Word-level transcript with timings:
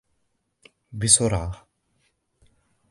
بسرعة. 0.99 1.67